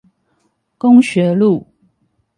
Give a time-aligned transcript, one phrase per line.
[0.79, 1.67] 公學路